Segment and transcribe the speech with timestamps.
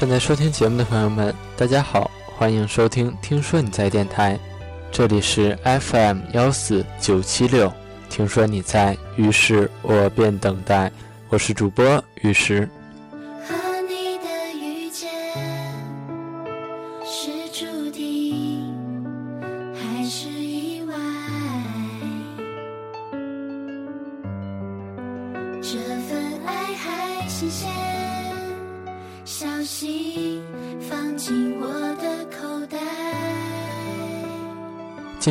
[0.00, 4.34] 正在收听节目的朋友们，大家好，欢迎收听《听说你在电台》，
[4.90, 7.70] 这里是 FM 幺四九七六。
[8.08, 10.90] 听说你在，于是我便等待。
[11.28, 12.66] 我是主播玉石。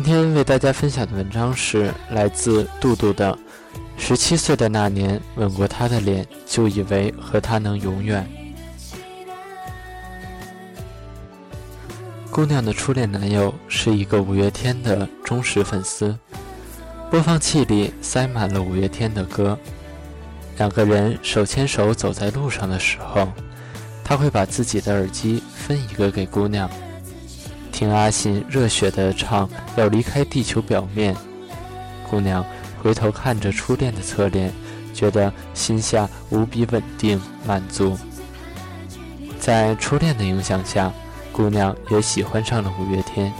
[0.00, 3.36] 今天为大家分享的文章是来自杜杜的。
[3.96, 8.24] 十七岁的那年，吻过她的脸，就以为和她能永远。
[12.30, 16.16] 姑娘的初恋男友是一个五月天的忠实粉丝，
[17.10, 19.58] 播放器里塞满了五月天的歌。
[20.58, 23.26] 两个人手牵手走在路上的时候，
[24.04, 26.70] 他会把自己的耳机分一个给姑娘。
[27.78, 31.14] 听阿信热血的唱，要离开地球表面。
[32.10, 32.44] 姑娘
[32.82, 34.52] 回头看着初恋的侧脸，
[34.92, 37.96] 觉得心下无比稳定满足。
[39.38, 40.92] 在初恋的影响下，
[41.30, 43.32] 姑娘也喜欢上了五月天，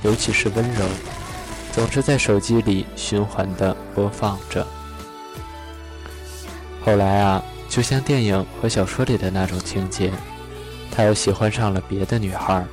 [0.00, 0.86] 尤其是温柔，
[1.70, 4.66] 总是在手机里循环的播放着。
[6.82, 10.10] 后来啊，就像电影和小说里的那种情节，
[10.90, 12.64] 他又喜欢上了别的女孩。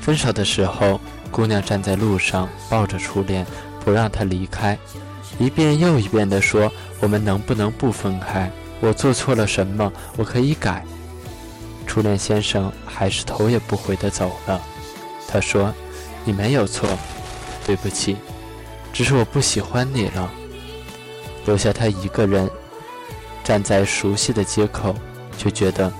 [0.00, 3.46] 分手的时候，姑娘站在路上抱着初恋，
[3.84, 4.76] 不让他离开，
[5.38, 8.50] 一遍又一遍地说：“我们能不能不分开？
[8.80, 9.92] 我做错了什么？
[10.16, 10.84] 我可以改。”
[11.86, 14.60] 初恋先生还是头也不回地走了。
[15.28, 15.72] 他说
[16.24, 16.88] ：“你没有错，
[17.66, 18.16] 对不起，
[18.92, 20.30] 只是我不喜欢你了。”
[21.46, 22.48] 留下他一个人
[23.44, 24.94] 站在熟悉的街口，
[25.36, 25.92] 却觉得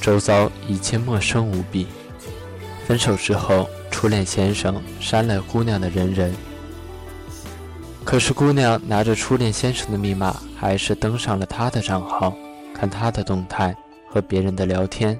[0.00, 1.86] 周遭一切陌生无比。
[2.86, 6.34] 分手之后，初恋先生删了姑娘的人人。
[8.04, 12.34] 可是姑娘拿着初恋先生的密码，还是登上了他的账号，
[12.74, 13.74] 看他的动态
[14.06, 15.18] 和别人的聊天，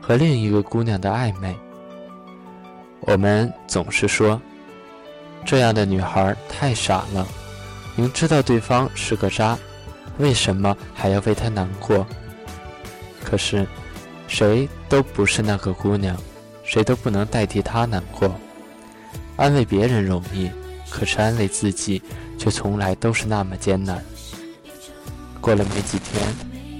[0.00, 1.54] 和另一个姑娘的暧昧。
[3.00, 4.40] 我们总是说，
[5.44, 7.28] 这样的女孩太傻了，
[7.94, 9.58] 明知道对方是个渣，
[10.16, 12.06] 为什么还要为他难过？
[13.22, 13.66] 可是，
[14.28, 16.16] 谁都不是那个姑娘。
[16.72, 18.34] 谁都不能代替他难过，
[19.36, 20.50] 安慰别人容易，
[20.88, 22.00] 可是安慰自己
[22.38, 24.02] 却从来都是那么艰难。
[25.38, 26.34] 过了没几天，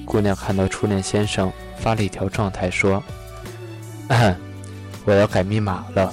[0.07, 3.05] 姑娘看到初恋先生发了一条状态，说
[5.05, 6.11] ：“我要改密码了。”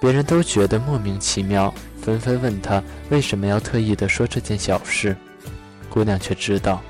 [0.00, 5.16] 别人都觉得莫名其妙，纷纷问他为什么要特意的说这件小事。
[5.88, 6.80] 姑娘却知道，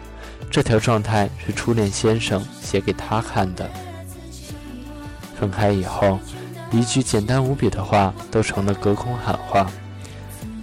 [0.50, 3.66] 这条状态是初恋先生写给她看的。
[5.40, 6.20] 分开以后，
[6.70, 9.66] 一句简单无比的话都成了隔空喊话，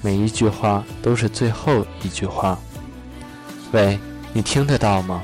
[0.04, 2.60] 每一句话都是最后一句话。
[3.72, 3.98] 喂，
[4.34, 5.24] 你听得到吗？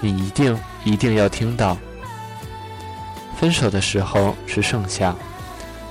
[0.00, 1.78] 你一定一定要听到。
[3.38, 5.16] 分手的时候是盛夏，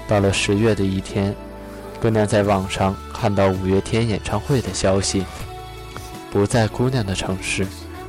[0.07, 1.35] 到了十月的一天，
[1.99, 5.25] 姑娘在网上看到五月天演唱会的消息，
[6.29, 7.65] 不在姑娘的城市，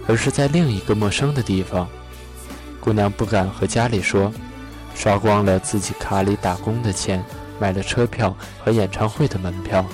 [0.06, 1.88] 而是在另一个陌生的地方。
[2.80, 4.32] 姑娘不敢和家里说，
[4.94, 7.24] 刷光了自己卡里打工的钱，
[7.58, 9.84] 买了车票和演唱会的门票，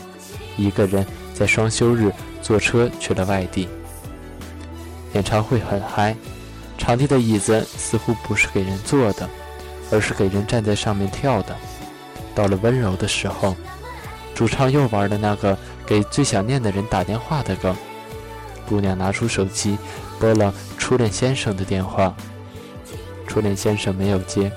[0.57, 3.69] 一个人在双休日坐车去了外地。
[5.15, 6.15] 演唱会很嗨，
[6.77, 9.29] 场地的椅子似乎不是给人坐的，
[9.91, 11.57] 而是给人站在上面跳的。
[12.35, 13.57] 到了温柔的时候，
[14.35, 17.75] 主唱又玩了那个给最想念的人打电话的梗。
[18.69, 19.79] 姑娘拿出手机，
[20.21, 22.15] 拨了初恋先生的电话。
[23.27, 24.53] 初恋先生没有接，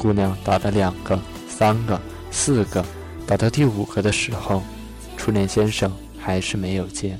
[0.00, 2.00] 姑娘打了两个、三个、
[2.30, 2.82] 四个，
[3.26, 4.62] 打到第五个的时候，
[5.14, 7.18] 初恋先生还是没有接。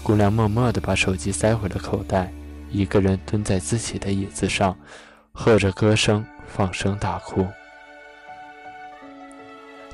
[0.00, 2.32] 姑娘默默地把手机塞回了口袋，
[2.70, 4.76] 一个人蹲在自己的椅子上，
[5.32, 7.44] 和着歌声放声大哭。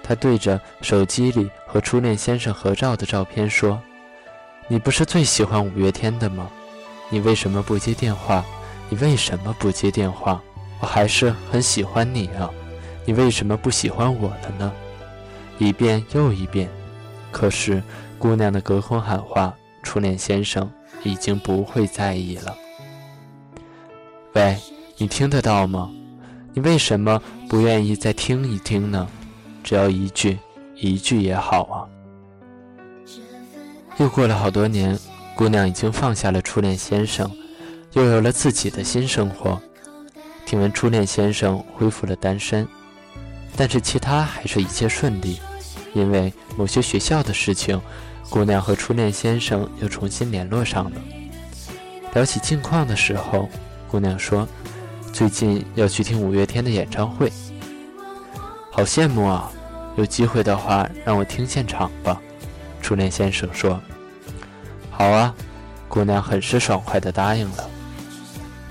[0.03, 3.81] 她对着手机里和初恋先生合照的照片说
[4.69, 6.51] ：“你不是最喜欢五月天的吗？
[7.09, 8.45] 你为什么不接电话？”
[8.91, 10.39] 你为什么不接电话？
[10.83, 12.51] 我还是很喜欢你啊！
[13.05, 14.73] 你为什么不喜欢我了呢？
[15.59, 16.69] 一遍又一遍，
[17.31, 17.81] 可是
[18.19, 20.69] 姑娘的隔空喊话，初恋先生
[21.05, 22.57] 已经不会在意了。
[24.33, 24.59] 喂，
[24.97, 25.89] 你听得到吗？
[26.53, 29.09] 你为什么不愿意再听一听呢？
[29.63, 30.37] 只要一句，
[30.75, 31.87] 一句也好啊。
[33.99, 34.99] 又过了好多年，
[35.37, 37.31] 姑娘已经放下了初恋先生。
[37.93, 39.61] 又有了自己的新生活。
[40.53, 42.69] 听闻初恋先生恢复了单身，
[43.57, 45.41] 但是其他还是一切顺利。
[45.95, 47.81] 因为某些学校的事情，
[48.29, 51.01] 姑娘和初恋先生又重新联络上了。
[52.13, 53.49] 聊起近况的时候，
[53.89, 54.47] 姑娘说
[55.11, 57.33] ：“最近要去听五月天的演唱会，
[58.71, 59.51] 好羡慕啊！
[59.97, 62.21] 有机会的话，让我听现场吧。”
[62.83, 63.81] 初恋先生说
[64.93, 65.35] ：“好啊。”
[65.89, 67.71] 姑娘很是爽快地答应了。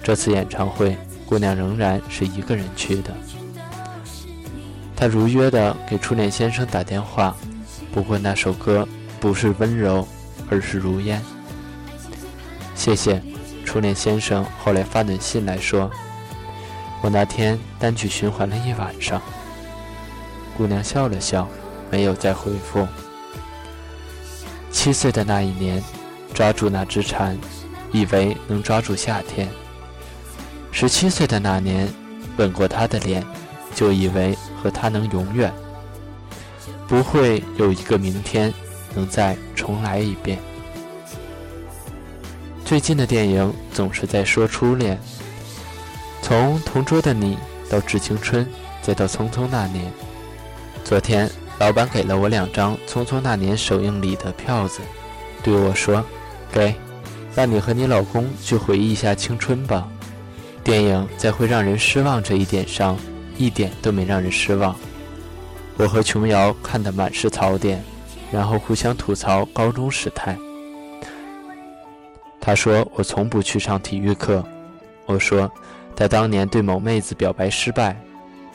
[0.04, 0.96] 这次演唱会，
[1.32, 3.16] 姑娘仍然是一个人去的。
[4.98, 7.34] 她如约的给初恋先生打电话，
[7.94, 8.86] 不过那首歌
[9.18, 10.06] 不是温柔，
[10.50, 11.22] 而是如烟。
[12.76, 13.22] 谢谢，
[13.64, 15.90] 初恋先生后来发短信来说，
[17.00, 19.22] 我那天单曲循环了一晚上。
[20.58, 21.48] 姑娘笑了笑，
[21.90, 22.86] 没有再回复。
[24.70, 25.82] 七岁的那一年，
[26.34, 27.38] 抓住那只蝉，
[27.94, 29.48] 以为能抓住夏天。
[30.72, 31.88] 十七岁的那年，
[32.38, 33.24] 吻过他的脸。
[33.74, 35.50] 就以为和他能永远，
[36.90, 38.54] 不会有一个明天
[38.94, 40.38] 能再重来一遍。
[42.66, 45.00] 最近的电影总是在说初恋，
[46.22, 47.38] 从同桌的你
[47.70, 48.46] 到致青春，
[48.82, 49.90] 再到匆匆那年。
[50.84, 54.82] 昨天老板给了我两张匆匆那年首映礼的票子，
[55.42, 56.04] 对我说
[56.52, 56.76] ：“给，
[57.34, 59.88] 让你和你老公去回忆一下青春吧。”
[60.64, 62.98] 电影在会让人失望这一点上。
[63.38, 64.76] 一点都没让人失望。
[65.76, 67.84] 我和琼瑶看得满是槽点，
[68.32, 70.38] 然后互相吐槽高中时态。
[72.40, 74.46] 他说我从不去上体育课，
[75.08, 75.52] 我说
[75.96, 78.00] 他当年对某妹子表白失败，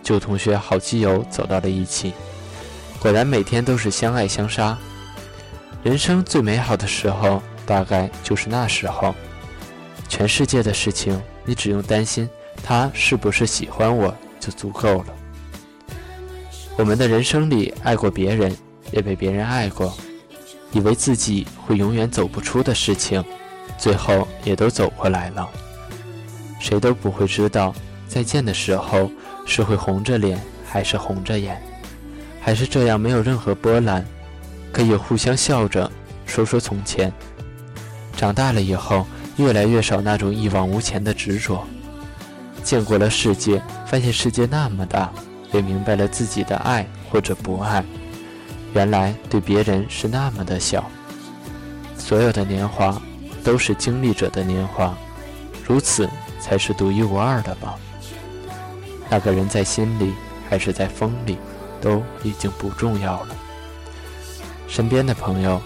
[0.04, 2.12] 旧同学好基友走到了一起，
[3.00, 4.78] 果然每天都是相爱相杀。
[5.82, 9.12] 人生最美好的时候，大概就是那时候。
[10.08, 12.28] 全世界的事情，你只用担心
[12.62, 14.14] 他是不是喜欢我。
[14.38, 15.06] 就足够了。
[16.76, 18.56] 我们的人生里爱过别人，
[18.92, 19.92] 也被别人爱过，
[20.70, 23.24] 以为自己会永远走不出的事情，
[23.76, 25.48] 最后也都走过来了。
[26.60, 27.74] 谁都不会知道
[28.06, 29.10] 再见的时候
[29.46, 31.60] 是会红着脸，还是红着眼，
[32.40, 34.06] 还是这样没有任何波澜，
[34.70, 35.90] 可以互相笑着
[36.24, 37.12] 说说从前。
[38.16, 39.04] 长大了以后，
[39.36, 41.66] 越来越少那种一往无前的执着。
[42.62, 45.10] 见过了世界，发现世界那么大，
[45.52, 47.84] 也明白了自己的爱或者不爱，
[48.74, 50.84] 原来对别人是那么的小。
[51.96, 53.00] 所有的年华，
[53.44, 54.96] 都是经历者的年华，
[55.64, 56.08] 如此
[56.40, 57.76] 才是独一无二的吧。
[59.08, 60.12] 那个人在心里
[60.48, 61.38] 还是在风里，
[61.80, 63.36] 都已经不重要了。
[64.66, 65.60] 身边的朋友，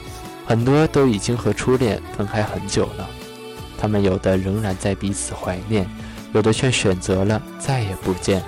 [0.47, 3.09] 很多都已经和初恋分开很久了，
[3.81, 5.89] 他们有的仍然在彼此怀念。
[6.33, 8.41] 有的却选择了再也不见。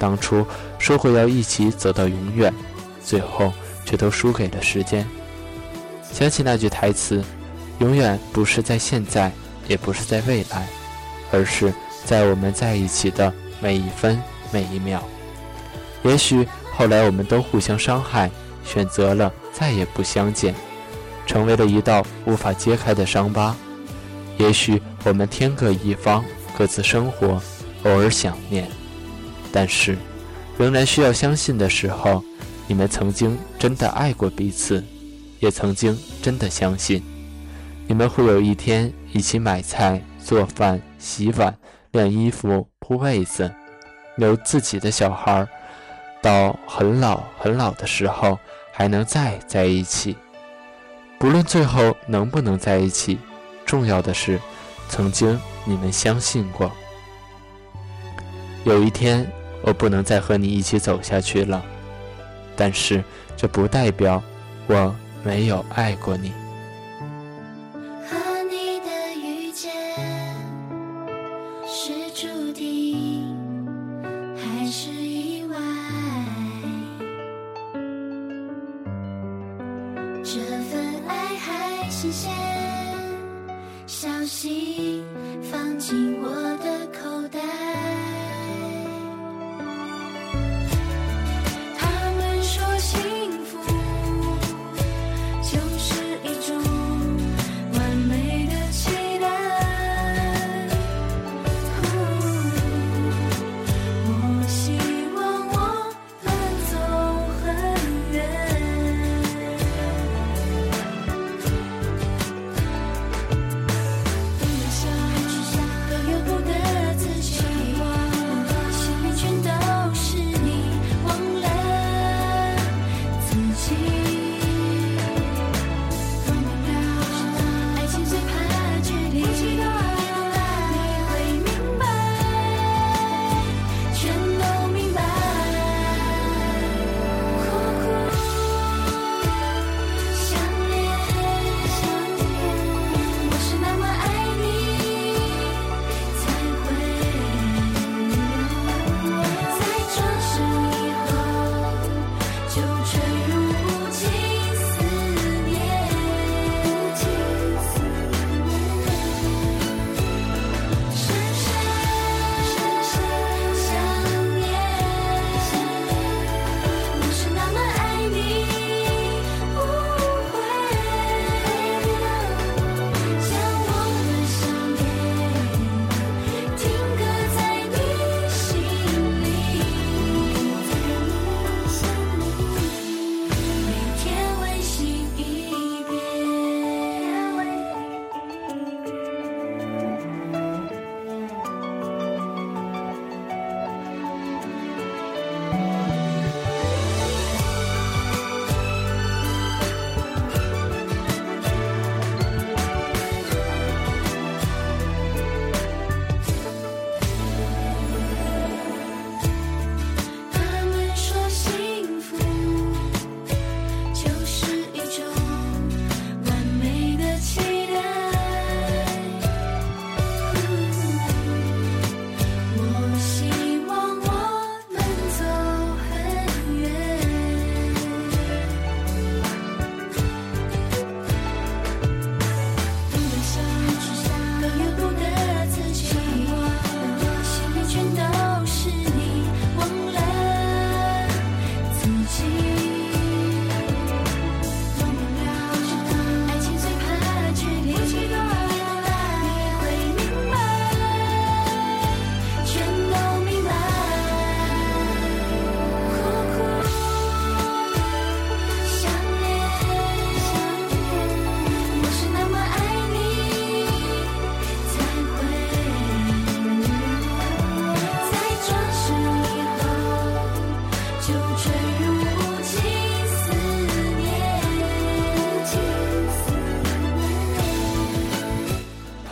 [0.00, 0.44] 当初
[0.80, 2.52] 说过要一起走到永远，
[3.04, 3.52] 最后
[3.84, 5.06] 却都输给了时间。
[6.12, 7.22] 想起那句台词
[7.78, 9.30] ：“永远不是在现在，
[9.68, 10.66] 也不是在未来，
[11.30, 11.72] 而是
[12.04, 15.00] 在我们在一起的每一分每一秒。”
[16.02, 18.28] 也许后来我们都互相伤害，
[18.64, 20.52] 选择了再也不相见，
[21.26, 23.54] 成为了一道无法揭开的伤疤。
[24.38, 26.24] 也许我们天各一方。
[26.56, 27.40] 各自生活，
[27.84, 28.68] 偶尔想念，
[29.52, 29.96] 但是
[30.58, 32.20] 仍然需要相信的时候，
[32.66, 34.84] 你们曾经真的爱过彼此，
[35.38, 37.00] 也曾经真的相信，
[37.86, 41.56] 你们会有一天一起买菜、做饭、洗碗、
[41.92, 43.48] 晾衣服、铺被子，
[44.16, 45.46] 有自己的小孩，
[46.20, 48.36] 到很老很老的时候
[48.72, 50.16] 还能再在一起。
[51.20, 53.16] 不论最后能不能在一起，
[53.68, 54.40] 重要的是。
[54.90, 56.72] 曾经，你们相信过。
[58.64, 61.62] 有一天，我不能再和你一起走下去了，
[62.56, 63.04] 但是
[63.36, 64.22] 这不代表
[64.66, 66.32] 我没有爱过你。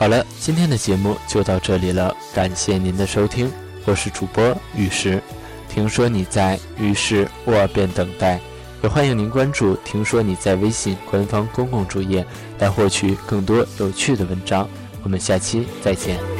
[0.06, 3.50] 好了，今天的节目就到这里了，感谢您的收听，
[3.84, 5.20] 我是主播玉石。
[5.68, 8.38] 听说你在，于是我便等待。
[8.84, 12.24] 也欢迎您关注“听说你在”微信官方公共主页，
[12.60, 14.68] 来获取更多有趣的文章。
[15.02, 16.35] 我们下期再见。